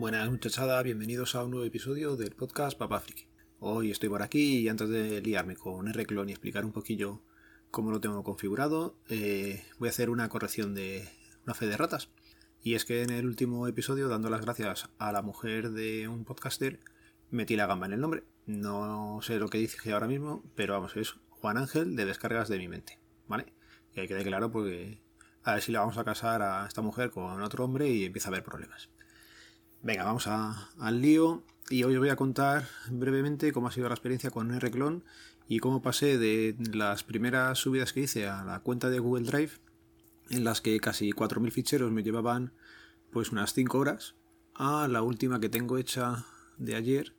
Buenas 0.00 0.30
muchachada, 0.30 0.82
bienvenidos 0.82 1.34
a 1.34 1.44
un 1.44 1.50
nuevo 1.50 1.66
episodio 1.66 2.16
del 2.16 2.34
podcast 2.34 2.78
Papá 2.78 3.00
Friki. 3.00 3.26
Hoy 3.58 3.90
estoy 3.90 4.08
por 4.08 4.22
aquí 4.22 4.60
y 4.60 4.68
antes 4.70 4.88
de 4.88 5.20
liarme 5.20 5.56
con 5.56 5.92
RClone 5.92 6.30
y 6.30 6.32
explicar 6.32 6.64
un 6.64 6.72
poquillo 6.72 7.20
cómo 7.70 7.90
lo 7.90 8.00
tengo 8.00 8.24
configurado, 8.24 8.96
eh, 9.10 9.62
voy 9.78 9.88
a 9.88 9.90
hacer 9.90 10.08
una 10.08 10.30
corrección 10.30 10.74
de 10.74 11.06
una 11.44 11.52
fe 11.52 11.66
de 11.66 11.76
ratas. 11.76 12.08
Y 12.62 12.76
es 12.76 12.86
que 12.86 13.02
en 13.02 13.10
el 13.10 13.26
último 13.26 13.68
episodio, 13.68 14.08
dando 14.08 14.30
las 14.30 14.40
gracias 14.40 14.88
a 14.96 15.12
la 15.12 15.20
mujer 15.20 15.70
de 15.70 16.08
un 16.08 16.24
podcaster, 16.24 16.80
metí 17.30 17.54
la 17.56 17.66
gamba 17.66 17.84
en 17.84 17.92
el 17.92 18.00
nombre. 18.00 18.24
No 18.46 19.18
sé 19.20 19.38
lo 19.38 19.48
que 19.48 19.58
dice 19.58 19.92
ahora 19.92 20.08
mismo, 20.08 20.42
pero 20.54 20.72
vamos, 20.72 20.96
es 20.96 21.16
Juan 21.28 21.58
Ángel 21.58 21.94
de 21.94 22.06
Descargas 22.06 22.48
de 22.48 22.56
mi 22.56 22.68
mente. 22.68 22.98
¿Vale? 23.28 23.52
Que 23.92 24.08
quede 24.08 24.24
claro 24.24 24.50
porque 24.50 25.02
a 25.42 25.52
ver 25.52 25.62
si 25.62 25.72
le 25.72 25.78
vamos 25.78 25.98
a 25.98 26.04
casar 26.04 26.40
a 26.40 26.66
esta 26.66 26.80
mujer 26.80 27.10
con 27.10 27.42
otro 27.42 27.66
hombre 27.66 27.90
y 27.90 28.06
empieza 28.06 28.28
a 28.28 28.30
haber 28.30 28.44
problemas. 28.44 28.88
Venga, 29.82 30.04
vamos 30.04 30.26
al 30.26 31.00
lío 31.00 31.42
y 31.70 31.84
hoy 31.84 31.94
os 31.94 32.00
voy 32.00 32.10
a 32.10 32.16
contar 32.16 32.68
brevemente 32.90 33.50
cómo 33.50 33.68
ha 33.68 33.72
sido 33.72 33.88
la 33.88 33.94
experiencia 33.94 34.30
con 34.30 34.52
RClone 34.52 35.00
y 35.48 35.58
cómo 35.58 35.80
pasé 35.80 36.18
de 36.18 36.54
las 36.74 37.02
primeras 37.02 37.58
subidas 37.58 37.94
que 37.94 38.00
hice 38.00 38.26
a 38.26 38.44
la 38.44 38.60
cuenta 38.60 38.90
de 38.90 38.98
Google 38.98 39.24
Drive 39.24 39.52
en 40.28 40.44
las 40.44 40.60
que 40.60 40.78
casi 40.80 41.12
4.000 41.12 41.50
ficheros 41.50 41.90
me 41.92 42.02
llevaban 42.02 42.52
pues 43.10 43.32
unas 43.32 43.54
5 43.54 43.78
horas 43.78 44.16
a 44.54 44.86
la 44.86 45.00
última 45.00 45.40
que 45.40 45.48
tengo 45.48 45.78
hecha 45.78 46.26
de 46.58 46.74
ayer 46.74 47.14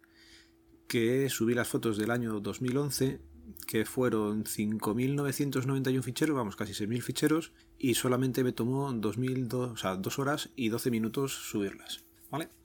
que 0.88 1.32
subí 1.32 1.56
las 1.56 1.68
fotos 1.68 1.98
del 1.98 2.12
año 2.12 2.42
2011 2.42 3.22
que 3.66 3.86
fueron 3.86 4.44
5.991 4.44 6.04
ficheros, 6.04 6.36
vamos, 6.36 6.56
casi 6.56 6.74
6.000 6.74 7.02
ficheros, 7.02 7.52
y 7.78 7.96
solamente 7.96 8.44
me 8.44 8.54
tomó 8.54 8.94
2.000, 8.94 9.54
o 9.54 9.78
sea, 9.78 9.96
2 9.96 10.20
horas 10.20 10.50
y 10.56 10.70
12 10.70 10.90
minutos 10.90 11.34
subirlas. 11.34 12.06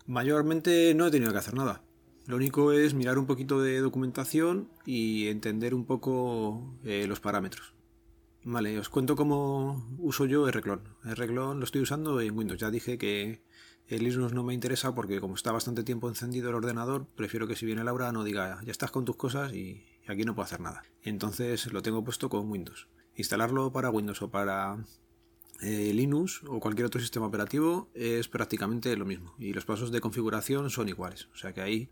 Mayormente 0.07 0.95
no 0.95 1.07
he 1.07 1.11
tenido 1.11 1.33
que 1.33 1.39
hacer 1.39 1.55
nada. 1.55 1.83
Lo 2.27 2.37
único 2.37 2.73
es 2.73 2.95
mirar 2.95 3.19
un 3.19 3.27
poquito 3.27 3.61
de 3.61 3.81
documentación 3.81 4.69
y 4.85 5.29
entender 5.29 5.75
un 5.75 5.85
poco 5.85 6.77
eh, 6.85 7.07
los 7.09 7.21
parámetros. 7.21 7.75
Vale, 8.45 8.79
os 8.79 8.89
cuento 8.89 9.17
cómo 9.17 9.85
uso 9.99 10.27
yo 10.27 10.49
RClone. 10.49 10.83
RClone 11.05 11.59
lo 11.59 11.65
estoy 11.65 11.83
usando 11.83 12.21
en 12.21 12.37
Windows. 12.37 12.61
Ya 12.61 12.71
dije 12.71 12.99
que 12.99 13.43
el 13.89 14.05
Linux 14.05 14.33
no 14.33 14.45
me 14.45 14.55
interesa 14.55 14.95
porque 14.95 15.21
como 15.21 15.35
está 15.35 15.51
bastante 15.51 15.83
tiempo 15.83 16.09
encendido 16.09 16.51
el 16.51 16.55
ordenador, 16.55 17.07
prefiero 17.17 17.49
que 17.49 17.57
si 17.57 17.67
viene 17.67 17.83
Laura 17.83 18.13
no 18.13 18.23
diga 18.23 18.61
ya 18.65 18.71
estás 18.71 18.93
con 18.93 19.05
tus 19.05 19.17
cosas 19.17 19.53
y 19.53 19.85
aquí 20.07 20.25
no 20.25 20.35
puedo 20.35 20.47
hacer 20.47 20.61
nada. 20.61 20.85
Entonces 21.03 21.73
lo 21.73 21.83
tengo 21.83 22.05
puesto 22.05 22.29
con 22.29 22.49
Windows. 22.49 22.89
Instalarlo 23.17 23.73
para 23.73 23.91
Windows 23.91 24.23
o 24.23 24.31
para 24.31 24.79
eh, 25.61 25.93
Linux 25.95 26.43
o 26.47 26.61
cualquier 26.61 26.87
otro 26.87 27.01
sistema 27.01 27.27
operativo 27.27 27.89
es 27.95 28.29
prácticamente 28.29 28.97
lo 28.97 29.05
mismo 29.05 29.35
y 29.39 29.53
los 29.53 29.65
pasos 29.65 29.91
de 29.91 30.01
configuración 30.01 30.71
son 30.71 30.89
iguales. 30.89 31.29
O 31.33 31.37
sea 31.37 31.53
que 31.53 31.61
ahí 31.61 31.91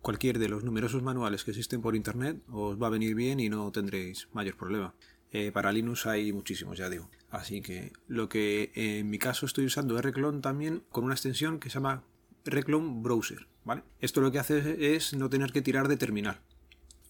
cualquier 0.00 0.38
de 0.38 0.48
los 0.48 0.64
numerosos 0.64 1.02
manuales 1.02 1.44
que 1.44 1.50
existen 1.50 1.80
por 1.80 1.96
internet 1.96 2.42
os 2.48 2.80
va 2.80 2.88
a 2.88 2.90
venir 2.90 3.14
bien 3.14 3.40
y 3.40 3.48
no 3.48 3.70
tendréis 3.72 4.28
mayor 4.32 4.56
problema. 4.56 4.94
Eh, 5.32 5.50
para 5.50 5.72
Linux 5.72 6.06
hay 6.06 6.32
muchísimos, 6.32 6.78
ya 6.78 6.88
digo. 6.88 7.10
Así 7.30 7.60
que 7.60 7.92
lo 8.06 8.28
que 8.28 8.70
en 8.74 9.10
mi 9.10 9.18
caso 9.18 9.46
estoy 9.46 9.66
usando 9.66 9.96
es 9.96 10.04
Reclone 10.04 10.40
también 10.40 10.84
con 10.90 11.04
una 11.04 11.14
extensión 11.14 11.58
que 11.58 11.70
se 11.70 11.74
llama 11.74 12.04
Reclone 12.44 13.02
Browser. 13.02 13.48
¿vale? 13.64 13.82
Esto 14.00 14.20
lo 14.20 14.30
que 14.30 14.38
hace 14.38 14.94
es 14.94 15.14
no 15.14 15.28
tener 15.28 15.52
que 15.52 15.62
tirar 15.62 15.88
de 15.88 15.96
terminal. 15.96 16.40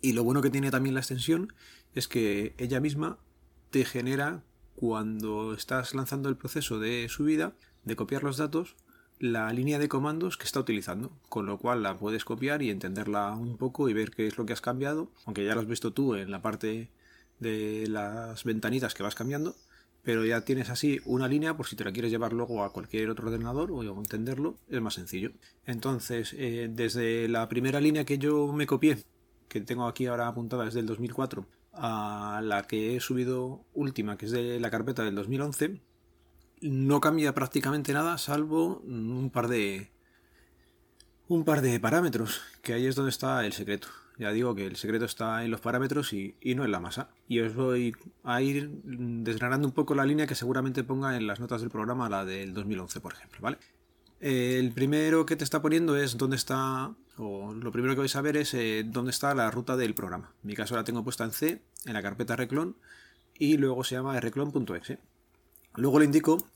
Y 0.00 0.12
lo 0.12 0.24
bueno 0.24 0.42
que 0.42 0.50
tiene 0.50 0.70
también 0.70 0.94
la 0.94 1.00
extensión 1.00 1.52
es 1.94 2.08
que 2.08 2.54
ella 2.58 2.80
misma 2.80 3.19
te 3.70 3.84
genera 3.84 4.44
cuando 4.76 5.54
estás 5.54 5.94
lanzando 5.94 6.28
el 6.28 6.36
proceso 6.36 6.78
de 6.78 7.08
subida, 7.08 7.52
de 7.84 7.96
copiar 7.96 8.22
los 8.22 8.36
datos, 8.36 8.76
la 9.18 9.52
línea 9.52 9.78
de 9.78 9.88
comandos 9.88 10.36
que 10.36 10.44
está 10.44 10.60
utilizando, 10.60 11.12
con 11.28 11.46
lo 11.46 11.58
cual 11.58 11.82
la 11.82 11.98
puedes 11.98 12.24
copiar 12.24 12.62
y 12.62 12.70
entenderla 12.70 13.32
un 13.32 13.56
poco 13.56 13.88
y 13.88 13.92
ver 13.92 14.10
qué 14.10 14.26
es 14.26 14.36
lo 14.38 14.46
que 14.46 14.52
has 14.52 14.60
cambiado, 14.60 15.10
aunque 15.24 15.44
ya 15.44 15.54
lo 15.54 15.60
has 15.60 15.68
visto 15.68 15.92
tú 15.92 16.14
en 16.14 16.30
la 16.30 16.42
parte 16.42 16.90
de 17.40 17.86
las 17.88 18.44
ventanitas 18.44 18.94
que 18.94 19.02
vas 19.02 19.14
cambiando, 19.14 19.54
pero 20.02 20.24
ya 20.24 20.42
tienes 20.44 20.68
así 20.68 21.00
una 21.04 21.28
línea 21.28 21.56
por 21.56 21.66
si 21.66 21.76
te 21.76 21.84
la 21.84 21.92
quieres 21.92 22.10
llevar 22.10 22.32
luego 22.32 22.62
a 22.62 22.72
cualquier 22.72 23.08
otro 23.10 23.26
ordenador 23.26 23.72
o 23.72 23.82
entenderlo, 23.82 24.58
es 24.68 24.80
más 24.80 24.94
sencillo. 24.94 25.32
Entonces, 25.64 26.34
eh, 26.36 26.68
desde 26.70 27.28
la 27.28 27.48
primera 27.48 27.80
línea 27.80 28.04
que 28.04 28.18
yo 28.18 28.52
me 28.52 28.66
copié, 28.66 28.98
que 29.48 29.60
tengo 29.60 29.86
aquí 29.86 30.06
ahora 30.06 30.28
apuntada 30.28 30.66
desde 30.66 30.80
el 30.80 30.86
2004, 30.86 31.46
a 31.76 32.40
la 32.42 32.62
que 32.62 32.96
he 32.96 33.00
subido 33.00 33.64
última, 33.74 34.16
que 34.16 34.26
es 34.26 34.32
de 34.32 34.60
la 34.60 34.70
carpeta 34.70 35.02
del 35.04 35.14
2011, 35.14 35.80
no 36.60 37.00
cambia 37.00 37.34
prácticamente 37.34 37.92
nada 37.92 38.16
salvo 38.18 38.78
un 38.86 39.30
par 39.30 39.48
de 39.48 39.90
un 41.28 41.44
par 41.44 41.62
de 41.62 41.80
parámetros, 41.80 42.42
que 42.62 42.74
ahí 42.74 42.86
es 42.86 42.94
donde 42.94 43.10
está 43.10 43.44
el 43.46 43.52
secreto. 43.52 43.88
Ya 44.18 44.30
digo 44.30 44.54
que 44.54 44.66
el 44.66 44.76
secreto 44.76 45.06
está 45.06 45.44
en 45.44 45.50
los 45.50 45.60
parámetros 45.60 46.12
y, 46.12 46.36
y, 46.40 46.54
no 46.54 46.64
en 46.64 46.70
la 46.70 46.78
masa. 46.78 47.08
Y 47.26 47.40
os 47.40 47.54
voy 47.54 47.94
a 48.22 48.40
ir 48.42 48.70
desgranando 48.84 49.66
un 49.66 49.74
poco 49.74 49.94
la 49.94 50.04
línea 50.04 50.26
que 50.26 50.36
seguramente 50.36 50.84
ponga 50.84 51.16
en 51.16 51.26
las 51.26 51.40
notas 51.40 51.62
del 51.62 51.70
programa, 51.70 52.08
la 52.08 52.24
del 52.24 52.54
2011, 52.54 53.00
por 53.00 53.14
ejemplo, 53.14 53.40
¿vale? 53.40 53.58
El 54.20 54.72
primero 54.72 55.26
que 55.26 55.36
te 55.36 55.44
está 55.44 55.60
poniendo 55.60 55.96
es 55.96 56.16
dónde 56.16 56.36
está, 56.36 56.94
o 57.16 57.52
lo 57.54 57.72
primero 57.72 57.94
que 57.94 58.00
vais 58.00 58.16
a 58.16 58.20
ver 58.20 58.36
es 58.36 58.54
eh, 58.54 58.84
dónde 58.86 59.10
está 59.10 59.34
la 59.34 59.50
ruta 59.50 59.76
del 59.76 59.94
programa. 59.94 60.32
En 60.42 60.48
mi 60.48 60.54
caso 60.54 60.76
la 60.76 60.84
tengo 60.84 61.04
puesta 61.04 61.25
en 61.25 61.32
C, 61.32 61.62
en 61.86 61.92
la 61.94 62.02
carpeta 62.02 62.36
reclon, 62.36 62.76
y 63.38 63.56
luego 63.56 63.84
se 63.84 63.94
llama 63.94 64.19
reclon.exe. 64.20 64.98
Luego 65.76 65.98
le 65.98 66.04
indico 66.04 66.47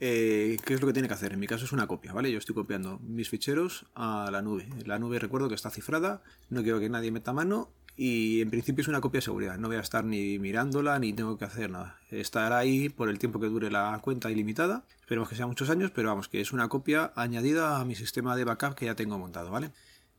eh, 0.00 0.56
qué 0.64 0.74
es 0.74 0.80
lo 0.80 0.86
que 0.86 0.92
tiene 0.92 1.08
que 1.08 1.14
hacer. 1.14 1.32
En 1.32 1.40
mi 1.40 1.46
caso 1.46 1.64
es 1.64 1.72
una 1.72 1.86
copia, 1.86 2.12
¿vale? 2.12 2.32
Yo 2.32 2.38
estoy 2.38 2.54
copiando 2.54 2.98
mis 3.00 3.28
ficheros 3.28 3.86
a 3.94 4.30
la 4.32 4.42
nube. 4.42 4.68
La 4.84 4.98
nube 4.98 5.18
recuerdo 5.18 5.48
que 5.48 5.54
está 5.54 5.70
cifrada, 5.70 6.22
no 6.50 6.62
quiero 6.62 6.80
que 6.80 6.88
nadie 6.88 7.10
meta 7.10 7.32
mano 7.32 7.70
y 7.96 8.40
en 8.40 8.50
principio 8.50 8.82
es 8.82 8.88
una 8.88 9.00
copia 9.00 9.18
de 9.18 9.22
seguridad. 9.22 9.58
No 9.58 9.68
voy 9.68 9.76
a 9.76 9.80
estar 9.80 10.04
ni 10.04 10.38
mirándola 10.38 10.98
ni 10.98 11.12
tengo 11.12 11.38
que 11.38 11.44
hacer 11.44 11.70
nada. 11.70 12.00
Estará 12.10 12.58
ahí 12.58 12.88
por 12.88 13.08
el 13.08 13.18
tiempo 13.18 13.38
que 13.38 13.46
dure 13.46 13.70
la 13.70 13.98
cuenta 14.02 14.30
ilimitada. 14.30 14.84
Esperemos 15.00 15.28
que 15.28 15.36
sea 15.36 15.46
muchos 15.46 15.70
años, 15.70 15.92
pero 15.94 16.08
vamos, 16.08 16.28
que 16.28 16.40
es 16.40 16.52
una 16.52 16.68
copia 16.68 17.12
añadida 17.14 17.78
a 17.78 17.84
mi 17.84 17.94
sistema 17.94 18.34
de 18.34 18.44
backup 18.44 18.74
que 18.74 18.86
ya 18.86 18.96
tengo 18.96 19.18
montado, 19.18 19.50
¿vale? 19.50 19.72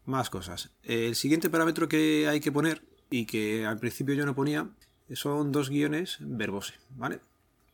Más 0.05 0.29
cosas. 0.29 0.69
El 0.83 1.15
siguiente 1.15 1.49
parámetro 1.49 1.87
que 1.87 2.27
hay 2.27 2.39
que 2.39 2.51
poner 2.51 2.83
y 3.09 3.25
que 3.25 3.65
al 3.65 3.79
principio 3.79 4.15
yo 4.15 4.25
no 4.25 4.35
ponía 4.35 4.69
son 5.13 5.51
dos 5.51 5.69
guiones 5.69 6.17
verbose, 6.19 6.73
¿vale? 6.95 7.19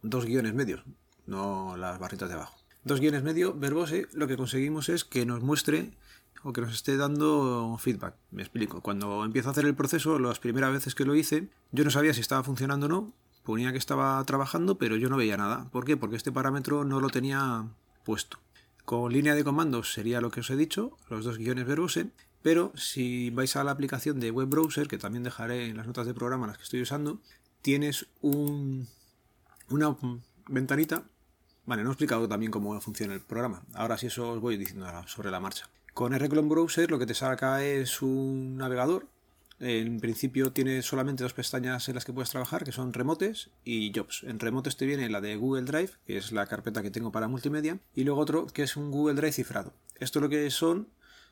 Dos 0.01 0.25
guiones 0.25 0.53
medios, 0.53 0.84
no 1.25 1.75
las 1.78 2.00
barritas 2.00 2.29
de 2.29 2.35
abajo. 2.35 2.57
Dos 2.84 3.00
guiones 3.00 3.23
medio 3.23 3.53
verbose, 3.53 4.07
lo 4.13 4.28
que 4.28 4.38
conseguimos 4.38 4.89
es 4.89 5.03
que 5.03 5.25
nos 5.25 5.41
muestre 5.41 5.91
o 6.44 6.53
que 6.53 6.62
nos 6.62 6.73
esté 6.73 6.97
dando 6.97 7.78
feedback. 7.79 8.16
Me 8.31 8.41
explico. 8.41 8.81
Cuando 8.81 9.25
empiezo 9.25 9.50
a 9.50 9.51
hacer 9.51 9.66
el 9.66 9.75
proceso, 9.75 10.19
las 10.19 10.39
primeras 10.39 10.72
veces 10.72 10.95
que 10.95 11.06
lo 11.06 11.16
hice, 11.16 11.50
yo 11.72 11.84
no 11.84 11.91
sabía 11.91 12.13
si 12.13 12.22
estaba 12.22 12.44
funcionando 12.44 12.85
o 12.85 12.89
no. 12.89 13.13
Ponía 13.44 13.72
que 13.72 13.78
estaba 13.78 14.23
trabajando, 14.25 14.78
pero 14.78 14.95
yo 14.95 15.09
no 15.09 15.18
veía 15.18 15.38
nada. 15.38 15.69
¿Por 15.72 15.85
qué? 15.85 15.97
Porque 15.97 16.16
este 16.16 16.31
parámetro 16.31 16.84
no 16.85 17.00
lo 17.00 17.09
tenía 17.09 17.68
puesto. 18.06 18.38
Con 18.89 19.13
línea 19.13 19.35
de 19.35 19.44
comandos 19.44 19.94
sería 19.94 20.19
lo 20.19 20.31
que 20.31 20.39
os 20.39 20.50
he 20.50 20.55
dicho, 20.55 20.97
los 21.11 21.23
dos 21.23 21.38
guiones 21.38 21.67
verbose, 21.67 22.09
pero 22.41 22.73
si 22.75 23.29
vais 23.29 23.55
a 23.55 23.63
la 23.63 23.69
aplicación 23.69 24.19
de 24.19 24.31
web 24.31 24.50
browser, 24.50 24.88
que 24.88 24.97
también 24.97 25.22
dejaré 25.22 25.67
en 25.67 25.77
las 25.77 25.85
notas 25.85 26.07
de 26.07 26.16
programa 26.16 26.47
las 26.47 26.57
que 26.57 26.63
estoy 26.63 26.81
usando, 26.81 27.19
tienes 27.61 28.07
un, 28.22 28.88
una 29.69 29.95
ventanita. 30.47 31.03
Vale, 31.67 31.83
no 31.83 31.89
he 31.89 31.94
explicado 31.94 32.27
también 32.27 32.51
cómo 32.51 32.81
funciona 32.81 33.13
el 33.13 33.21
programa. 33.21 33.62
Ahora 33.75 33.95
sí 33.95 34.07
eso 34.07 34.31
os 34.31 34.41
voy 34.41 34.57
diciendo 34.57 34.88
sobre 35.06 35.30
la 35.30 35.39
marcha. 35.39 35.69
Con 35.94 36.18
RClone 36.18 36.50
Browser 36.50 36.89
lo 36.89 36.97
que 36.97 37.06
te 37.06 37.13
saca 37.13 37.63
es 37.63 38.01
un 38.01 38.57
navegador. 38.57 39.06
En 39.59 40.00
principio 40.00 40.53
tiene 40.53 40.81
solamente 40.81 41.23
dos 41.23 41.33
pestañas 41.33 41.89
en 41.89 41.95
las 41.95 42.06
que 42.06 42.13
puedes 42.13 42.29
trabajar, 42.29 42.63
que 42.63 42.71
son 42.71 42.94
remotes 42.94 43.50
y 43.65 43.91
jobs. 43.94 44.23
En 44.23 44.39
remotes 44.39 44.77
te 44.77 44.85
viene 44.85 45.09
la 45.09 45.19
de 45.19 45.35
Google 45.35 45.63
Drive, 45.63 45.91
que 46.07 46.17
es 46.17 46.31
la 46.31 46.45
carpeta 46.45 46.81
que 46.81 46.91
tengo 46.91 47.11
para 47.11 47.27
multimedia, 47.27 47.79
y 47.94 48.06
luego 48.06 48.21
otro 48.21 48.47
que 48.47 48.63
es 48.63 48.77
un 48.77 48.89
Google 48.89 49.15
Drive 49.15 49.33
cifrado. 49.33 49.73
Esto 50.00 50.21
lo 50.21 50.29
que 50.29 50.50
son 50.50 50.88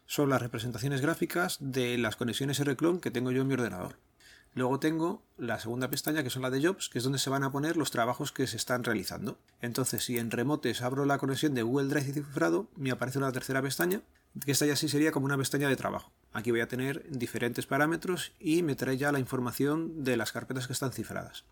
son 0.06 0.30
las 0.30 0.42
representaciones 0.42 1.02
gráficas 1.02 1.58
de 1.60 1.98
las 1.98 2.16
conexiones 2.16 2.60
RClone 2.60 3.00
que 3.00 3.12
tengo 3.12 3.32
yo 3.32 3.42
en 3.42 3.48
mi 3.48 3.54
ordenador. 3.54 3.98
Luego 4.54 4.80
tengo 4.80 5.22
la 5.38 5.60
segunda 5.60 5.90
pestaña 5.90 6.24
que 6.24 6.30
son 6.30 6.42
la 6.42 6.50
de 6.50 6.66
Jobs, 6.66 6.90
que 6.90 6.98
es 6.98 7.04
donde 7.04 7.20
se 7.20 7.30
van 7.30 7.44
a 7.44 7.52
poner 7.52 7.78
los 7.78 7.92
trabajos 7.92 8.32
que 8.32 8.48
se 8.48 8.58
están 8.58 8.84
realizando. 8.84 9.38
Entonces, 9.62 10.04
si 10.04 10.18
en 10.18 10.32
remotes 10.32 10.82
abro 10.82 11.06
la 11.06 11.20
conexión 11.20 11.54
de 11.54 11.62
Google 11.62 11.90
Drive 11.90 12.14
cifrado, 12.14 12.68
me 12.76 12.90
aparece 12.90 13.20
una 13.20 13.32
tercera 13.32 13.62
pestaña 13.62 14.02
que 14.44 14.52
esta 14.52 14.66
ya 14.66 14.76
sí 14.76 14.90
sería 14.90 15.12
como 15.12 15.26
una 15.26 15.38
pestaña 15.38 15.70
de 15.70 15.76
trabajo. 15.76 16.12
Aquí 16.34 16.52
voy 16.52 16.62
a 16.62 16.68
tener 16.68 17.10
diferentes 17.10 17.66
parámetros 17.66 18.34
y 18.40 18.64
me 18.64 18.76
trae 18.76 18.98
ya 18.98 19.12
la 19.12 19.20
información 19.20 20.04
de 20.04 20.18
las 20.18 20.32
carpetas 20.32 20.68
que 20.68 20.74
están 20.74 20.92
cifradas. 20.92 21.46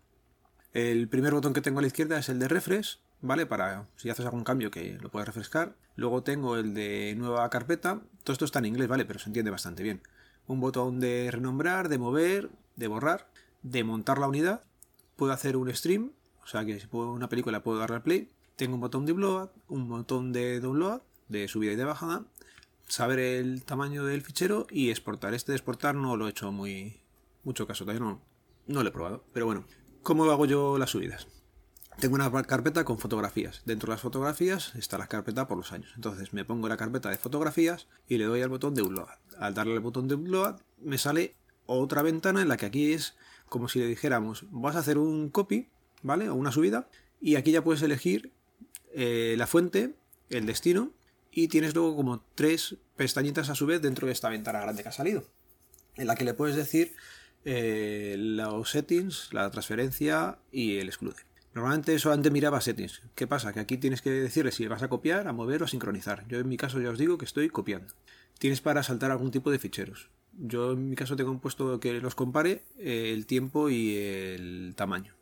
El 0.72 1.08
primer 1.08 1.32
botón 1.32 1.54
que 1.54 1.60
tengo 1.62 1.78
a 1.78 1.82
la 1.82 1.88
izquierda 1.88 2.18
es 2.18 2.28
el 2.28 2.38
de 2.38 2.48
refresh, 2.48 3.00
¿vale? 3.22 3.46
Para 3.46 3.86
si 3.96 4.10
haces 4.10 4.26
algún 4.26 4.44
cambio 4.44 4.70
que 4.70 4.98
lo 5.00 5.10
puedas 5.10 5.26
refrescar. 5.26 5.74
Luego 5.94 6.22
tengo 6.22 6.56
el 6.56 6.74
de 6.74 7.14
nueva 7.16 7.48
carpeta. 7.48 8.02
Todo 8.24 8.32
esto 8.32 8.44
está 8.44 8.58
en 8.58 8.66
inglés, 8.66 8.86
¿vale? 8.86 9.06
Pero 9.06 9.18
se 9.18 9.30
entiende 9.30 9.50
bastante 9.50 9.82
bien. 9.82 10.02
Un 10.46 10.60
botón 10.60 11.00
de 11.00 11.30
renombrar, 11.30 11.88
de 11.88 11.98
mover, 11.98 12.50
de 12.76 12.88
borrar, 12.88 13.28
de 13.62 13.84
montar 13.84 14.18
la 14.18 14.28
unidad. 14.28 14.62
Puedo 15.16 15.32
hacer 15.32 15.56
un 15.56 15.74
stream, 15.74 16.12
o 16.42 16.46
sea 16.46 16.64
que 16.64 16.78
si 16.78 16.86
puedo 16.86 17.12
una 17.12 17.28
película 17.28 17.62
puedo 17.62 17.78
darle 17.78 17.96
al 17.96 18.02
play. 18.02 18.28
Tengo 18.56 18.74
un 18.74 18.80
botón 18.80 19.06
de 19.06 19.12
upload, 19.12 19.48
un 19.68 19.88
botón 19.88 20.32
de 20.32 20.60
download, 20.60 21.00
de 21.28 21.48
subida 21.48 21.72
y 21.72 21.76
de 21.76 21.84
bajada, 21.84 22.24
saber 22.88 23.18
el 23.18 23.64
tamaño 23.64 24.04
del 24.04 24.22
fichero 24.22 24.66
y 24.70 24.90
exportar. 24.90 25.34
Este 25.34 25.52
de 25.52 25.56
exportar 25.56 25.94
no 25.94 26.16
lo 26.16 26.26
he 26.26 26.30
hecho 26.30 26.52
muy 26.52 27.00
mucho 27.44 27.66
caso, 27.66 27.84
todavía 27.84 28.04
no, 28.04 28.20
no 28.66 28.82
lo 28.82 28.88
he 28.88 28.92
probado. 28.92 29.24
Pero 29.32 29.46
bueno, 29.46 29.64
¿cómo 30.02 30.24
hago 30.24 30.46
yo 30.46 30.78
las 30.78 30.90
subidas? 30.90 31.28
Tengo 32.00 32.16
una 32.16 32.30
carpeta 32.42 32.84
con 32.84 32.98
fotografías. 32.98 33.62
Dentro 33.64 33.86
de 33.86 33.94
las 33.94 34.02
fotografías 34.02 34.74
está 34.74 34.98
la 34.98 35.06
carpeta 35.06 35.48
por 35.48 35.56
los 35.56 35.72
años. 35.72 35.92
Entonces 35.96 36.34
me 36.34 36.44
pongo 36.44 36.68
la 36.68 36.76
carpeta 36.76 37.08
de 37.08 37.16
fotografías 37.16 37.86
y 38.06 38.18
le 38.18 38.24
doy 38.24 38.42
al 38.42 38.50
botón 38.50 38.74
de 38.74 38.82
upload. 38.82 39.08
Al 39.38 39.54
darle 39.54 39.74
al 39.74 39.80
botón 39.80 40.06
de 40.06 40.16
upload 40.16 40.60
me 40.78 40.98
sale 40.98 41.36
otra 41.64 42.02
ventana 42.02 42.42
en 42.42 42.48
la 42.48 42.56
que 42.56 42.66
aquí 42.66 42.92
es 42.92 43.16
como 43.48 43.68
si 43.68 43.78
le 43.78 43.86
dijéramos 43.86 44.44
vas 44.50 44.76
a 44.76 44.80
hacer 44.80 44.98
un 44.98 45.30
copy, 45.30 45.70
¿vale? 46.02 46.28
O 46.28 46.34
una 46.34 46.52
subida 46.52 46.88
y 47.20 47.36
aquí 47.36 47.52
ya 47.52 47.64
puedes 47.64 47.80
elegir 47.82 48.32
eh, 48.92 49.34
la 49.38 49.46
fuente, 49.46 49.94
el 50.28 50.44
destino 50.44 50.92
y 51.36 51.48
tienes 51.48 51.74
luego 51.74 51.94
como 51.94 52.24
tres 52.34 52.76
pestañitas 52.96 53.50
a 53.50 53.54
su 53.54 53.66
vez 53.66 53.82
dentro 53.82 54.06
de 54.06 54.14
esta 54.14 54.30
ventana 54.30 54.62
grande 54.62 54.82
que 54.82 54.88
ha 54.88 54.92
salido 54.92 55.22
en 55.96 56.06
la 56.06 56.14
que 56.14 56.24
le 56.24 56.34
puedes 56.34 56.56
decir 56.56 56.94
eh, 57.44 58.16
los 58.18 58.70
settings, 58.70 59.32
la 59.32 59.50
transferencia 59.50 60.38
y 60.50 60.78
el 60.78 60.88
exclude. 60.88 61.16
Normalmente 61.54 61.98
solamente 61.98 62.30
miraba 62.30 62.60
settings. 62.60 63.02
¿Qué 63.14 63.26
pasa? 63.26 63.52
Que 63.52 63.60
aquí 63.60 63.78
tienes 63.78 64.02
que 64.02 64.10
decirle 64.10 64.50
si 64.50 64.66
vas 64.66 64.82
a 64.82 64.88
copiar, 64.88 65.28
a 65.28 65.32
mover 65.32 65.62
o 65.62 65.66
a 65.66 65.68
sincronizar. 65.68 66.26
Yo 66.28 66.38
en 66.38 66.48
mi 66.48 66.56
caso 66.56 66.80
ya 66.80 66.90
os 66.90 66.98
digo 66.98 67.18
que 67.18 67.24
estoy 67.26 67.48
copiando. 67.50 67.94
Tienes 68.38 68.60
para 68.60 68.82
saltar 68.82 69.10
algún 69.10 69.30
tipo 69.30 69.50
de 69.50 69.58
ficheros. 69.58 70.10
Yo 70.38 70.72
en 70.72 70.90
mi 70.90 70.96
caso 70.96 71.16
tengo 71.16 71.38
puesto 71.38 71.80
que 71.80 72.00
los 72.00 72.14
compare 72.14 72.64
eh, 72.78 73.12
el 73.14 73.26
tiempo 73.26 73.70
y 73.70 73.96
el 73.96 74.74
tamaño. 74.74 75.14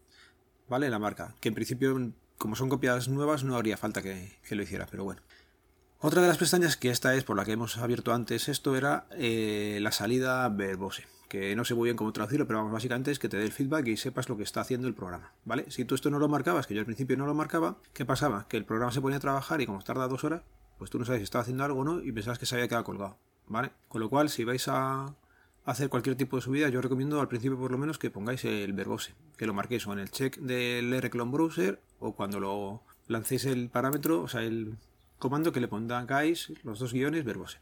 ¿Vale? 0.69 0.91
La 0.91 0.99
marca. 0.99 1.35
Que 1.41 1.49
en 1.49 1.55
principio, 1.55 2.13
como 2.39 2.57
son 2.57 2.69
copias 2.69 3.09
nuevas, 3.09 3.45
no 3.45 3.55
habría 3.55 3.77
falta 3.77 4.03
que, 4.03 4.33
lo 4.51 4.63
hiciera, 4.63 4.87
pero 4.87 5.05
bueno. 5.05 5.23
Otra 6.01 6.21
de 6.23 6.29
las 6.29 6.39
pestañas, 6.39 6.77
que 6.77 6.91
esta 6.91 7.15
es 7.15 7.25
por 7.25 7.37
la 7.37 7.45
que 7.45 7.53
hemos 7.53 7.79
abierto 7.79 8.13
antes 8.13 8.49
esto, 8.49 8.77
era 8.77 9.07
eh, 9.13 9.79
la 9.81 9.91
salida 9.91 10.49
verbose 10.49 11.07
que 11.35 11.57
no 11.57 11.65
sé 11.65 11.75
muy 11.75 11.87
bien 11.87 11.97
cómo 11.97 12.13
traducirlo, 12.13 12.47
pero 12.47 12.61
vamos, 12.61 12.73
básicamente 12.73 13.11
es 13.11 13.19
que 13.19 13.29
te 13.29 13.37
dé 13.37 13.43
el 13.43 13.51
feedback 13.51 13.89
y 13.89 13.97
sepas 13.97 14.29
lo 14.29 14.37
que 14.37 14.45
está 14.45 14.61
haciendo 14.61 14.87
el 14.87 14.95
programa, 14.95 15.33
¿vale? 15.45 15.69
Si 15.69 15.85
tú 15.85 15.97
esto 15.97 16.09
no 16.09 16.21
lo 16.21 16.29
marcabas, 16.29 16.69
que 16.69 16.75
yo 16.75 16.81
al 16.81 16.87
principio 16.87 17.17
no 17.17 17.27
lo 17.27 17.35
marcaba, 17.35 17.79
¿qué 17.93 18.05
pasaba? 18.05 18.47
Que 18.47 18.57
el 18.57 18.65
programa 18.65 18.93
se 18.93 19.01
ponía 19.01 19.17
a 19.17 19.21
trabajar 19.21 19.61
y 19.61 19.67
como 19.67 19.83
tarda 19.83 20.07
dos 20.07 20.23
horas, 20.23 20.43
pues 20.79 20.93
tú 20.93 20.99
no 21.01 21.05
sabes 21.05 21.19
si 21.19 21.25
estaba 21.25 21.43
haciendo 21.43 21.65
algo 21.65 21.81
o 21.81 21.85
no 21.85 22.01
y 22.01 22.13
pensabas 22.13 22.39
que 22.39 22.47
se 22.47 22.55
había 22.55 22.69
quedado 22.69 22.85
colgado, 22.85 23.19
¿vale? 23.49 23.73
Con 23.89 24.01
lo 24.01 24.09
cual, 24.11 24.31
si 24.31 24.45
vais 24.45 24.69
a 24.69 25.13
hacer 25.65 25.89
cualquier 25.89 26.15
tipo 26.15 26.37
de 26.37 26.43
subida, 26.43 26.69
yo 26.69 26.81
recomiendo 26.81 27.21
al 27.21 27.27
principio 27.27 27.59
por 27.59 27.73
lo 27.73 27.79
menos 27.79 27.99
que 27.99 28.11
pongáis 28.11 28.45
el 28.45 28.73
verbose, 28.73 29.15
que 29.37 29.47
lo 29.47 29.55
marquéis 29.55 29.89
o 29.89 29.93
en 29.93 29.99
el 29.99 30.13
check 30.13 30.37
del 30.39 31.03
Reclone 31.03 31.33
Browser 31.33 31.81
o 31.99 32.15
cuando 32.15 32.39
lo 32.39 32.83
lancéis 33.09 33.47
el 33.47 33.71
parámetro, 33.71 34.23
o 34.23 34.29
sea, 34.29 34.43
el 34.43 34.77
comando 35.25 35.53
que 35.53 35.61
le 35.61 35.69
pongáis 35.69 36.53
los 36.65 36.79
dos 36.81 36.93
guiones 36.93 37.25
verbose. 37.25 37.57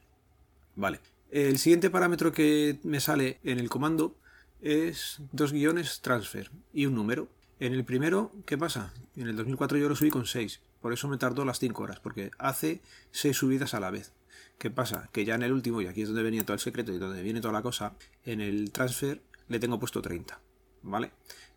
Vale, 0.74 0.98
el 1.30 1.60
siguiente 1.60 1.90
parámetro 1.90 2.32
que 2.32 2.80
me 2.82 2.98
sale 2.98 3.38
en 3.44 3.60
el 3.60 3.70
comando 3.70 4.16
es 4.60 5.20
dos 5.30 5.52
guiones 5.52 6.00
transfer 6.00 6.50
y 6.72 6.86
un 6.86 6.96
número. 6.96 7.28
En 7.60 7.72
el 7.72 7.84
primero, 7.84 8.32
¿qué 8.46 8.58
pasa? 8.58 8.92
En 9.14 9.28
el 9.28 9.36
2004 9.36 9.78
yo 9.78 9.88
lo 9.88 9.94
subí 9.94 10.10
con 10.10 10.26
6, 10.26 10.60
por 10.80 10.92
eso 10.92 11.06
me 11.06 11.18
tardó 11.18 11.44
las 11.44 11.60
5 11.60 11.80
horas, 11.84 12.00
porque 12.00 12.32
hace 12.36 12.80
6 13.12 13.36
subidas 13.36 13.74
a 13.74 13.80
la 13.80 13.92
vez. 13.92 14.12
¿Qué 14.58 14.68
pasa? 14.68 15.08
Que 15.12 15.24
ya 15.24 15.36
en 15.36 15.44
el 15.44 15.52
último, 15.52 15.80
y 15.80 15.86
aquí 15.86 16.02
es 16.02 16.08
donde 16.08 16.24
venía 16.24 16.44
todo 16.44 16.54
el 16.54 16.60
secreto 16.60 16.92
y 16.92 16.98
donde 16.98 17.22
viene 17.22 17.40
toda 17.40 17.52
la 17.52 17.62
cosa, 17.62 17.94
en 18.24 18.40
el 18.40 18.72
transfer 18.72 19.22
le 19.46 19.60
tengo 19.60 19.78
puesto 19.78 20.02
30, 20.02 20.40
¿vale? 20.82 21.12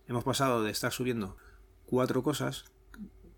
Hemos 0.07 0.23
pasado 0.23 0.61
de 0.61 0.69
estar 0.69 0.91
subiendo 0.91 1.35
4 1.87 2.21
cosas, 2.21 2.65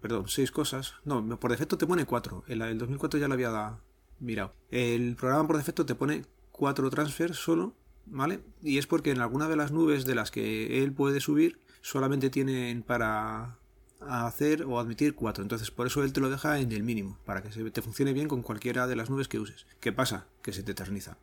perdón, 0.07 0.29
6 0.29 0.51
cosas, 0.51 0.93
no, 1.03 1.37
por 1.37 1.51
defecto 1.51 1.77
te 1.77 1.85
pone 1.85 2.05
4, 2.05 2.45
en 2.47 2.59
la 2.59 2.67
del 2.67 2.77
2004 2.77 3.19
ya 3.19 3.27
la 3.27 3.33
había 3.33 3.49
dado 3.49 3.81
Mira, 4.21 4.53
el 4.71 5.17
programa 5.17 5.45
por 5.45 5.57
defecto 5.57 5.85
te 5.85 5.95
pone 5.95 6.23
cuatro 6.53 6.89
transfers 6.89 7.35
solo, 7.35 7.75
¿vale? 8.05 8.39
Y 8.63 8.77
es 8.77 8.87
porque 8.87 9.11
en 9.11 9.19
alguna 9.19 9.49
de 9.49 9.57
las 9.57 9.73
nubes 9.73 10.05
de 10.05 10.15
las 10.15 10.31
que 10.31 10.81
él 10.81 10.93
puede 10.93 11.19
subir 11.19 11.59
solamente 11.81 12.29
tienen 12.29 12.83
para 12.83 13.57
hacer 13.99 14.63
o 14.63 14.79
admitir 14.79 15.13
cuatro. 15.13 15.43
Entonces 15.43 15.71
por 15.71 15.87
eso 15.87 16.03
él 16.03 16.13
te 16.13 16.21
lo 16.21 16.29
deja 16.29 16.57
en 16.57 16.71
el 16.71 16.83
mínimo, 16.83 17.19
para 17.25 17.43
que 17.43 17.51
se 17.51 17.69
te 17.69 17.81
funcione 17.81 18.13
bien 18.13 18.29
con 18.29 18.43
cualquiera 18.43 18.87
de 18.87 18.95
las 18.95 19.09
nubes 19.09 19.27
que 19.27 19.39
uses. 19.39 19.67
¿Qué 19.81 19.91
pasa? 19.91 20.25
Que 20.41 20.53
se 20.53 20.63
te 20.63 20.71
eterniza. 20.71 21.17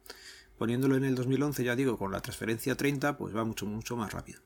Poniéndolo 0.59 0.97
en 0.97 1.05
el 1.05 1.15
2011, 1.15 1.65
ya 1.65 1.75
digo, 1.75 1.97
con 1.97 2.13
la 2.13 2.21
transferencia 2.21 2.77
30, 2.77 3.17
pues 3.17 3.35
va 3.35 3.45
mucho, 3.45 3.65
mucho 3.65 3.97
más 3.97 4.13
rápido. 4.13 4.41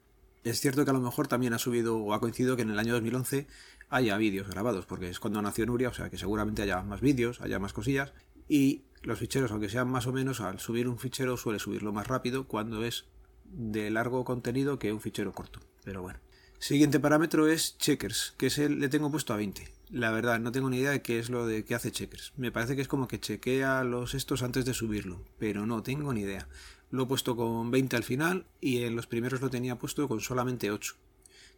Es 0.44 0.60
cierto 0.60 0.84
que 0.84 0.90
a 0.90 0.94
lo 0.94 1.00
mejor 1.00 1.28
también 1.28 1.52
ha 1.52 1.58
subido 1.58 1.98
o 1.98 2.14
ha 2.14 2.20
coincidido 2.20 2.56
que 2.56 2.62
en 2.62 2.70
el 2.70 2.78
año 2.78 2.94
2011 2.94 3.46
haya 3.90 4.16
vídeos 4.16 4.48
grabados, 4.48 4.86
porque 4.86 5.08
es 5.08 5.20
cuando 5.20 5.42
nació 5.42 5.66
Nuria, 5.66 5.88
o 5.88 5.94
sea 5.94 6.10
que 6.10 6.18
seguramente 6.18 6.62
haya 6.62 6.82
más 6.82 7.00
vídeos, 7.00 7.40
haya 7.40 7.58
más 7.58 7.72
cosillas, 7.72 8.12
y 8.48 8.82
los 9.02 9.18
ficheros, 9.18 9.50
aunque 9.50 9.68
sean 9.68 9.88
más 9.88 10.06
o 10.06 10.12
menos, 10.12 10.40
al 10.40 10.58
subir 10.58 10.88
un 10.88 10.98
fichero 10.98 11.36
suele 11.36 11.58
subirlo 11.58 11.92
más 11.92 12.06
rápido 12.06 12.46
cuando 12.46 12.84
es 12.84 13.06
de 13.44 13.90
largo 13.90 14.24
contenido 14.24 14.78
que 14.78 14.92
un 14.92 15.00
fichero 15.00 15.32
corto. 15.32 15.60
Pero 15.84 16.02
bueno. 16.02 16.18
Siguiente 16.58 16.98
parámetro 16.98 17.46
es 17.46 17.78
checkers, 17.78 18.34
que 18.36 18.48
es 18.48 18.58
el, 18.58 18.80
le 18.80 18.88
tengo 18.88 19.12
puesto 19.12 19.32
a 19.32 19.36
20. 19.36 19.68
La 19.90 20.10
verdad, 20.10 20.40
no 20.40 20.50
tengo 20.50 20.68
ni 20.68 20.78
idea 20.78 20.90
de 20.90 21.02
qué 21.02 21.20
es 21.20 21.30
lo 21.30 21.46
de 21.46 21.64
que 21.64 21.76
hace 21.76 21.92
checkers. 21.92 22.32
Me 22.36 22.50
parece 22.50 22.74
que 22.74 22.82
es 22.82 22.88
como 22.88 23.06
que 23.06 23.20
chequea 23.20 23.84
los 23.84 24.14
estos 24.14 24.42
antes 24.42 24.64
de 24.64 24.74
subirlo, 24.74 25.24
pero 25.38 25.66
no 25.66 25.84
tengo 25.84 26.12
ni 26.12 26.22
idea. 26.22 26.48
Lo 26.90 27.02
he 27.02 27.06
puesto 27.06 27.36
con 27.36 27.70
20 27.70 27.96
al 27.96 28.04
final 28.04 28.46
y 28.60 28.82
en 28.82 28.96
los 28.96 29.06
primeros 29.06 29.40
lo 29.40 29.50
tenía 29.50 29.78
puesto 29.78 30.08
con 30.08 30.20
solamente 30.20 30.70
8. 30.70 30.94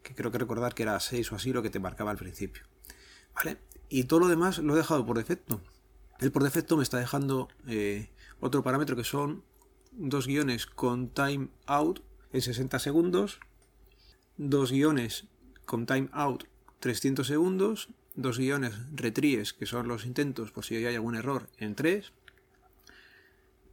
Que 0.03 0.15
creo 0.15 0.31
que 0.31 0.37
recordar 0.37 0.73
que 0.73 0.83
era 0.83 0.99
6 0.99 1.31
o 1.31 1.35
así 1.35 1.53
lo 1.53 1.61
que 1.61 1.69
te 1.69 1.79
marcaba 1.79 2.11
al 2.11 2.17
principio. 2.17 2.63
¿Vale? 3.35 3.57
Y 3.89 4.05
todo 4.05 4.21
lo 4.21 4.27
demás 4.27 4.59
lo 4.59 4.73
he 4.73 4.77
dejado 4.77 5.05
por 5.05 5.17
defecto. 5.17 5.61
Él 6.19 6.31
por 6.31 6.43
defecto 6.43 6.77
me 6.77 6.83
está 6.83 6.97
dejando 6.97 7.49
eh, 7.67 8.09
otro 8.39 8.63
parámetro 8.63 8.95
que 8.95 9.03
son 9.03 9.43
dos 9.91 10.27
guiones 10.27 10.65
con 10.65 11.09
time 11.09 11.49
out 11.65 12.01
en 12.31 12.41
60 12.41 12.79
segundos, 12.79 13.39
dos 14.37 14.71
guiones 14.71 15.25
con 15.65 15.85
time 15.85 16.09
out 16.11 16.45
300 16.79 17.25
segundos, 17.27 17.89
dos 18.15 18.37
guiones 18.37 18.73
retries, 18.93 19.53
que 19.53 19.65
son 19.65 19.87
los 19.87 20.05
intentos 20.05 20.51
por 20.51 20.65
si 20.65 20.75
hay 20.75 20.95
algún 20.95 21.15
error, 21.15 21.47
en 21.57 21.75
3, 21.75 22.11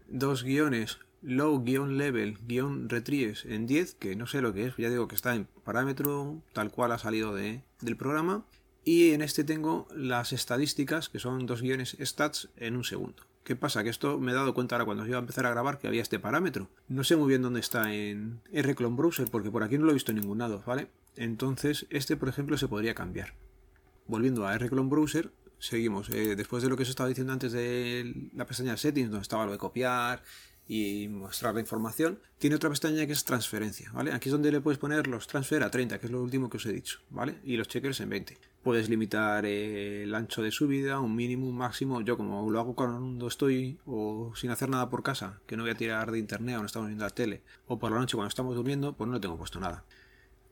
dos 0.09 0.45
guiones 0.45 0.99
low 1.23 1.63
guion 1.63 1.99
level 1.99 2.39
guion 2.47 2.89
retries 2.89 3.45
en 3.45 3.67
10, 3.67 3.95
que 3.95 4.17
no 4.17 4.27
sé 4.27 4.41
lo 4.41 4.53
que 4.53 4.67
es, 4.67 4.77
ya 4.77 4.91
digo 4.91 5.09
que 5.09 5.15
está 5.15 5.35
en 5.35 5.47
parámetro 5.65 6.41
tal 6.53 6.71
cual 6.71 6.93
ha 6.93 6.99
salido 6.99 7.35
de, 7.35 7.63
del 7.81 7.97
programa, 7.97 8.45
y 8.85 9.11
en 9.11 9.23
este 9.23 9.45
tengo 9.45 9.87
las 9.95 10.33
estadísticas, 10.33 11.09
que 11.09 11.19
son 11.19 11.47
dos 11.47 11.61
guiones 11.61 11.97
stats 12.01 12.49
en 12.57 12.77
un 12.77 12.85
segundo. 12.85 13.25
¿Qué 13.45 13.57
pasa? 13.57 13.83
Que 13.83 13.89
esto 13.89 14.19
me 14.19 14.33
he 14.33 14.35
dado 14.35 14.53
cuenta 14.53 14.75
ahora 14.75 14.85
cuando 14.85 15.07
iba 15.07 15.17
a 15.17 15.21
empezar 15.21 15.47
a 15.47 15.51
grabar 15.51 15.79
que 15.79 15.89
había 15.89 16.03
este 16.03 16.19
parámetro. 16.19 16.69
No 16.89 17.03
sé 17.03 17.17
muy 17.17 17.29
bien 17.29 17.41
dónde 17.43 17.61
está 17.61 17.95
en 17.95 18.41
Reclone 18.53 18.97
Browser 18.97 19.31
porque 19.31 19.51
por 19.51 19.63
aquí 19.63 19.79
no 19.79 19.85
lo 19.85 19.91
he 19.91 19.95
visto 19.95 20.13
en 20.13 20.19
ningún 20.19 20.39
lado, 20.39 20.63
¿vale? 20.67 20.89
Entonces 21.17 21.87
este, 21.89 22.17
por 22.17 22.29
ejemplo, 22.29 22.59
se 22.59 22.69
podría 22.69 22.95
cambiar. 22.95 23.33
Volviendo 24.07 24.47
a 24.47 24.59
Reclone 24.59 24.91
Browser, 24.91 25.31
seguimos. 25.59 26.11
Eh, 26.11 26.37
después 26.37 26.63
de 26.63 26.69
lo 26.69 26.77
que 26.77 26.83
os 26.83 26.89
estaba 26.91 27.09
diciendo 27.09 27.33
antes 27.33 27.53
de 27.53 28.31
la 28.35 28.47
pestaña 28.47 28.73
de 28.73 28.79
settings, 28.79 29.11
donde 29.11 29.23
estaba 29.23 29.47
lo 29.47 29.53
de 29.53 29.59
copiar, 29.59 30.23
y 30.69 31.09
mostrar 31.09 31.55
la 31.55 31.61
información, 31.61 32.21
tiene 32.37 32.57
otra 32.57 32.69
pestaña 32.69 33.07
que 33.07 33.13
es 33.13 33.25
transferencia, 33.25 33.91
¿vale? 33.93 34.13
Aquí 34.13 34.29
es 34.29 34.33
donde 34.33 34.53
le 34.53 34.61
puedes 34.61 34.79
poner 34.79 35.07
los 35.07 35.27
transfer 35.27 35.63
a 35.63 35.71
30, 35.71 35.99
que 35.99 36.07
es 36.07 36.13
lo 36.13 36.23
último 36.23 36.51
que 36.51 36.59
os 36.59 36.67
he 36.67 36.73
dicho, 36.73 37.01
¿vale? 37.09 37.37
Y 37.43 37.57
los 37.57 37.69
checkers 37.69 38.01
en 38.01 38.11
20. 38.11 38.37
Puedes 38.63 38.91
limitar 38.91 39.47
el 39.47 40.15
ancho 40.15 40.43
de 40.43 40.51
subida, 40.51 41.01
un 41.01 41.17
mínimo, 41.17 41.49
un 41.49 41.57
máximo. 41.57 42.03
Yo 42.03 42.19
como 42.19 42.51
lo 42.51 42.61
hago 42.61 42.75
cuando 42.75 43.27
estoy 43.27 43.79
o 43.87 44.33
sin 44.37 44.51
hacer 44.51 44.69
nada 44.69 44.91
por 44.91 45.03
casa, 45.03 45.41
que 45.47 45.57
no 45.57 45.63
voy 45.63 45.71
a 45.71 45.75
tirar 45.75 46.13
de 46.13 46.19
internet 46.19 46.57
o 46.57 46.61
no 46.61 46.67
estamos 46.67 46.89
viendo 46.89 47.05
la 47.05 47.11
tele, 47.11 47.43
o 47.67 47.79
por 47.79 47.91
la 47.91 47.99
noche 47.99 48.17
cuando 48.17 48.29
estamos 48.29 48.55
durmiendo, 48.55 48.93
pues 48.93 49.09
no 49.09 49.15
le 49.15 49.21
tengo 49.21 49.39
puesto 49.39 49.59
nada. 49.59 49.85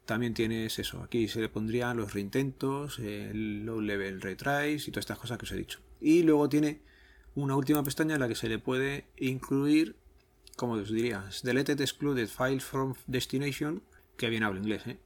También 0.06 0.34
tienes 0.34 0.78
eso, 0.78 1.02
aquí 1.02 1.28
se 1.28 1.40
le 1.40 1.48
pondrían 1.48 1.96
los 1.96 2.14
reintentos, 2.14 3.00
el 3.00 3.66
low 3.66 3.80
level 3.80 4.20
retries 4.22 4.88
y 4.88 4.92
todas 4.92 5.02
estas 5.02 5.18
cosas 5.18 5.36
que 5.36 5.44
os 5.44 5.52
he 5.52 5.56
dicho. 5.56 5.80
Y 6.00 6.22
luego 6.22 6.48
tiene 6.48 6.80
una 7.34 7.54
última 7.56 7.82
pestaña 7.82 8.14
en 8.14 8.20
la 8.20 8.28
que 8.28 8.34
se 8.34 8.48
le 8.48 8.58
puede 8.58 9.04
incluir 9.18 9.96
como 10.56 10.74
os 10.74 10.90
diría, 10.90 11.28
deleted 11.42 11.80
excluded 11.80 12.28
files 12.28 12.64
from 12.64 12.94
destination, 13.06 13.82
que 14.16 14.28
bien 14.30 14.42
hablo 14.42 14.58
inglés, 14.58 14.86
¿eh? 14.86 14.98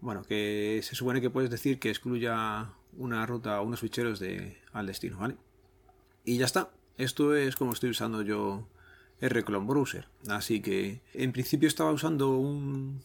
Bueno, 0.00 0.22
que 0.22 0.80
se 0.82 0.94
supone 0.94 1.20
que 1.20 1.30
puedes 1.30 1.50
decir 1.50 1.78
que 1.78 1.90
excluya 1.90 2.72
una 2.96 3.26
ruta 3.26 3.60
o 3.60 3.64
unos 3.64 3.80
ficheros 3.80 4.18
de, 4.18 4.58
al 4.72 4.86
destino, 4.86 5.18
¿vale? 5.18 5.36
Y 6.24 6.38
ya 6.38 6.46
está. 6.46 6.70
Esto 6.96 7.34
es 7.34 7.56
como 7.56 7.72
estoy 7.72 7.90
usando 7.90 8.22
yo 8.22 8.66
Rclone 9.20 9.66
Browser. 9.66 10.08
Así 10.28 10.60
que 10.60 11.02
en 11.12 11.32
principio 11.32 11.68
estaba 11.68 11.92
usando 11.92 12.30
un 12.36 13.02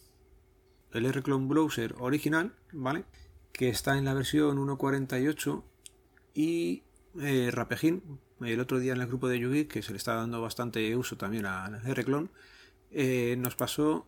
el 0.93 1.13
Rclone 1.13 1.47
Browser 1.47 1.95
original, 1.99 2.53
¿vale? 2.71 3.03
Que 3.51 3.67
está 3.69 3.97
en 3.97 4.05
la 4.05 4.13
versión 4.13 4.57
1.48 4.57 5.63
y 6.33 6.83
eh, 7.19 7.51
el 8.41 8.59
otro 8.59 8.79
día 8.79 8.93
en 8.93 9.01
el 9.01 9.07
grupo 9.07 9.27
de 9.27 9.39
Yugi, 9.39 9.65
que 9.65 9.81
se 9.81 9.91
le 9.91 9.97
está 9.97 10.15
dando 10.15 10.41
bastante 10.41 10.95
uso 10.95 11.17
también 11.17 11.45
a 11.45 11.67
Rclone, 11.67 12.29
eh, 12.91 13.35
nos 13.37 13.55
pasó 13.55 14.07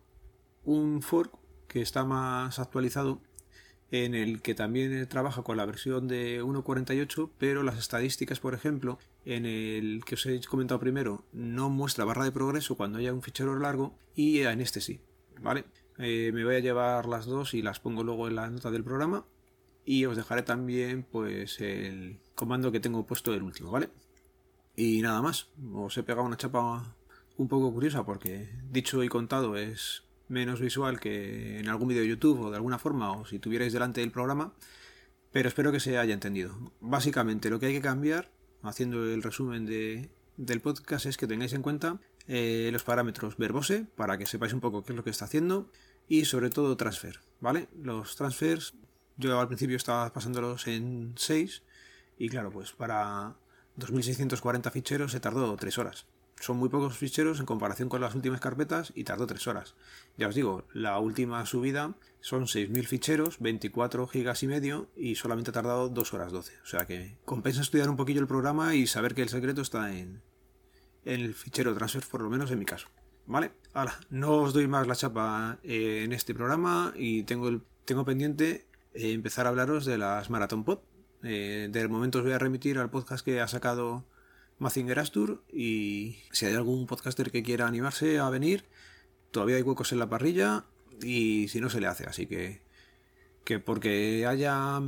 un 0.64 1.02
fork 1.02 1.32
que 1.66 1.82
está 1.82 2.04
más 2.04 2.58
actualizado 2.58 3.20
en 3.90 4.14
el 4.14 4.42
que 4.42 4.54
también 4.54 5.06
trabaja 5.08 5.42
con 5.42 5.56
la 5.56 5.64
versión 5.64 6.08
de 6.08 6.42
1.48, 6.42 7.30
pero 7.38 7.62
las 7.62 7.78
estadísticas, 7.78 8.40
por 8.40 8.54
ejemplo, 8.54 8.98
en 9.24 9.46
el 9.46 10.02
que 10.04 10.14
os 10.14 10.26
he 10.26 10.40
comentado 10.40 10.78
primero, 10.80 11.24
no 11.32 11.70
muestra 11.70 12.04
barra 12.04 12.24
de 12.24 12.32
progreso 12.32 12.76
cuando 12.76 12.98
haya 12.98 13.14
un 13.14 13.22
fichero 13.22 13.58
largo 13.58 13.96
y 14.14 14.40
en 14.40 14.60
este 14.60 14.80
sí, 14.80 15.00
¿vale? 15.40 15.64
Eh, 15.98 16.30
me 16.34 16.44
voy 16.44 16.56
a 16.56 16.60
llevar 16.60 17.06
las 17.06 17.26
dos 17.26 17.54
y 17.54 17.62
las 17.62 17.80
pongo 17.80 18.04
luego 18.04 18.28
en 18.28 18.36
la 18.36 18.50
nota 18.50 18.70
del 18.70 18.84
programa 18.84 19.24
y 19.84 20.04
os 20.04 20.16
dejaré 20.16 20.42
también 20.42 21.02
pues 21.02 21.60
el 21.60 22.20
comando 22.34 22.70
que 22.70 22.80
tengo 22.80 23.06
puesto 23.06 23.32
el 23.32 23.42
último, 23.42 23.70
¿vale? 23.70 23.88
Y 24.78 25.02
nada 25.02 25.20
más, 25.22 25.48
os 25.74 25.98
he 25.98 26.04
pegado 26.04 26.24
una 26.24 26.36
chapa 26.36 26.94
un 27.36 27.48
poco 27.48 27.72
curiosa 27.72 28.06
porque 28.06 28.48
dicho 28.70 29.02
y 29.02 29.08
contado 29.08 29.56
es 29.56 30.04
menos 30.28 30.60
visual 30.60 31.00
que 31.00 31.58
en 31.58 31.68
algún 31.68 31.88
vídeo 31.88 32.02
de 32.02 32.08
YouTube 32.10 32.42
o 32.42 32.50
de 32.50 32.58
alguna 32.58 32.78
forma 32.78 33.10
o 33.10 33.26
si 33.26 33.40
tuvierais 33.40 33.72
delante 33.72 34.02
del 34.02 34.12
programa, 34.12 34.52
pero 35.32 35.48
espero 35.48 35.72
que 35.72 35.80
se 35.80 35.98
haya 35.98 36.14
entendido. 36.14 36.56
Básicamente 36.80 37.50
lo 37.50 37.58
que 37.58 37.66
hay 37.66 37.72
que 37.72 37.80
cambiar, 37.80 38.30
haciendo 38.62 39.04
el 39.04 39.20
resumen 39.20 39.66
de, 39.66 40.10
del 40.36 40.60
podcast, 40.60 41.06
es 41.06 41.16
que 41.16 41.26
tengáis 41.26 41.54
en 41.54 41.62
cuenta 41.62 41.98
eh, 42.28 42.70
los 42.72 42.84
parámetros 42.84 43.36
verbose 43.36 43.84
para 43.96 44.16
que 44.16 44.26
sepáis 44.26 44.52
un 44.52 44.60
poco 44.60 44.84
qué 44.84 44.92
es 44.92 44.96
lo 44.96 45.02
que 45.02 45.10
está 45.10 45.24
haciendo 45.24 45.72
y 46.06 46.24
sobre 46.26 46.50
todo 46.50 46.76
transfer, 46.76 47.18
¿vale? 47.40 47.66
Los 47.82 48.14
transfers, 48.14 48.74
yo 49.16 49.40
al 49.40 49.48
principio 49.48 49.76
estaba 49.76 50.12
pasándolos 50.12 50.68
en 50.68 51.14
6 51.16 51.64
y 52.16 52.28
claro, 52.28 52.52
pues 52.52 52.70
para 52.70 53.34
2640 53.78 54.70
ficheros 54.70 55.12
se 55.12 55.20
tardó 55.20 55.56
3 55.56 55.78
horas 55.78 56.06
son 56.40 56.56
muy 56.56 56.68
pocos 56.68 56.96
ficheros 56.96 57.40
en 57.40 57.46
comparación 57.46 57.88
con 57.88 58.00
las 58.00 58.14
últimas 58.14 58.40
carpetas 58.40 58.92
y 58.94 59.04
tardó 59.04 59.26
3 59.26 59.46
horas. 59.48 59.74
Ya 60.16 60.28
os 60.28 60.34
digo, 60.34 60.64
la 60.72 60.98
última 60.98 61.44
subida 61.46 61.94
son 62.20 62.44
6.000 62.44 62.86
ficheros, 62.86 63.38
24 63.40 64.06
gigas 64.06 64.42
y 64.42 64.46
medio 64.46 64.88
y 64.96 65.16
solamente 65.16 65.50
ha 65.50 65.54
tardado 65.54 65.88
2 65.88 66.14
horas 66.14 66.32
12. 66.32 66.52
O 66.62 66.66
sea 66.66 66.86
que 66.86 67.16
compensa 67.24 67.60
estudiar 67.60 67.88
un 67.88 67.96
poquillo 67.96 68.20
el 68.20 68.26
programa 68.26 68.74
y 68.74 68.86
saber 68.86 69.14
que 69.14 69.22
el 69.22 69.28
secreto 69.28 69.62
está 69.62 69.96
en, 69.96 70.22
el 71.04 71.34
fichero 71.34 71.74
transfer, 71.74 72.04
por 72.10 72.22
lo 72.22 72.30
menos 72.30 72.50
en 72.50 72.58
mi 72.58 72.64
caso. 72.64 72.88
¿Vale? 73.26 73.52
Ahora, 73.74 73.98
no 74.08 74.36
os 74.38 74.54
doy 74.54 74.66
más 74.66 74.86
la 74.86 74.96
chapa 74.96 75.58
eh, 75.62 76.02
en 76.04 76.12
este 76.12 76.34
programa 76.34 76.94
y 76.96 77.24
tengo, 77.24 77.60
tengo 77.84 78.04
pendiente 78.04 78.66
eh, 78.94 79.12
empezar 79.12 79.46
a 79.46 79.50
hablaros 79.50 79.84
de 79.84 79.98
las 79.98 80.30
Marathon 80.30 80.64
Pod. 80.64 80.78
Eh, 81.22 81.68
de 81.70 81.88
momento 81.88 82.18
os 82.18 82.24
voy 82.24 82.32
a 82.32 82.38
remitir 82.38 82.78
al 82.78 82.90
podcast 82.90 83.24
que 83.24 83.40
ha 83.40 83.48
sacado 83.48 84.04
Mazinger 84.58 84.98
Astur 84.98 85.42
y 85.52 86.16
si 86.32 86.46
hay 86.46 86.54
algún 86.54 86.86
podcaster 86.86 87.30
que 87.30 87.42
quiera 87.42 87.66
animarse 87.66 88.18
a 88.18 88.30
venir, 88.30 88.64
todavía 89.30 89.56
hay 89.56 89.62
huecos 89.62 89.92
en 89.92 89.98
la 89.98 90.08
parrilla 90.08 90.64
y 91.02 91.48
si 91.48 91.60
no 91.60 91.70
se 91.70 91.80
le 91.80 91.86
hace, 91.86 92.04
así 92.04 92.26
que 92.26 92.60
que 93.48 93.58
porque 93.58 94.26
haya 94.26 94.78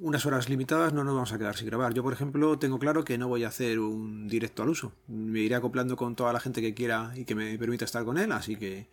unas 0.00 0.26
horas 0.26 0.48
limitadas 0.48 0.92
no 0.92 1.04
nos 1.04 1.14
vamos 1.14 1.32
a 1.32 1.38
quedar 1.38 1.56
sin 1.56 1.68
grabar. 1.68 1.94
Yo, 1.94 2.02
por 2.02 2.12
ejemplo, 2.12 2.58
tengo 2.58 2.80
claro 2.80 3.04
que 3.04 3.16
no 3.16 3.28
voy 3.28 3.44
a 3.44 3.48
hacer 3.48 3.78
un 3.78 4.26
directo 4.26 4.64
al 4.64 4.70
uso. 4.70 4.92
Me 5.06 5.38
iré 5.38 5.54
acoplando 5.54 5.94
con 5.94 6.16
toda 6.16 6.32
la 6.32 6.40
gente 6.40 6.60
que 6.60 6.74
quiera 6.74 7.12
y 7.14 7.24
que 7.24 7.36
me 7.36 7.56
permita 7.58 7.84
estar 7.84 8.04
con 8.04 8.18
él, 8.18 8.32
así 8.32 8.56
que 8.56 8.88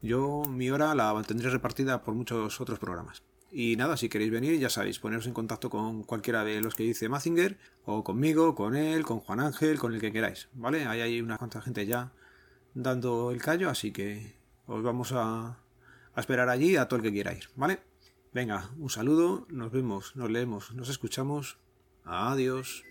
yo 0.00 0.44
mi 0.48 0.70
hora 0.70 0.94
la 0.94 1.20
tendré 1.26 1.50
repartida 1.50 2.04
por 2.04 2.14
muchos 2.14 2.60
otros 2.60 2.78
programas. 2.78 3.24
Y 3.54 3.76
nada, 3.76 3.98
si 3.98 4.08
queréis 4.08 4.30
venir, 4.30 4.58
ya 4.58 4.70
sabéis, 4.70 4.98
poneros 4.98 5.26
en 5.26 5.34
contacto 5.34 5.68
con 5.68 6.04
cualquiera 6.04 6.42
de 6.42 6.62
los 6.62 6.74
que 6.74 6.84
dice 6.84 7.10
Mazinger, 7.10 7.58
o 7.84 8.02
conmigo, 8.02 8.54
con 8.54 8.74
él, 8.74 9.04
con 9.04 9.20
Juan 9.20 9.40
Ángel, 9.40 9.78
con 9.78 9.92
el 9.92 10.00
que 10.00 10.10
queráis, 10.10 10.48
¿vale? 10.54 10.86
Ahí 10.86 11.02
hay 11.02 11.20
una 11.20 11.36
cuanta 11.36 11.60
gente 11.60 11.84
ya 11.84 12.12
dando 12.72 13.30
el 13.30 13.42
callo, 13.42 13.68
así 13.68 13.92
que 13.92 14.36
os 14.66 14.82
vamos 14.82 15.12
a, 15.12 15.58
a 16.14 16.20
esperar 16.20 16.48
allí 16.48 16.76
a 16.76 16.88
todo 16.88 16.96
el 16.96 17.02
que 17.02 17.12
quiera 17.12 17.34
ir, 17.34 17.50
¿vale? 17.54 17.80
Venga, 18.32 18.70
un 18.78 18.88
saludo, 18.88 19.46
nos 19.50 19.70
vemos, 19.70 20.16
nos 20.16 20.30
leemos, 20.30 20.72
nos 20.72 20.88
escuchamos. 20.88 21.58
Adiós. 22.04 22.84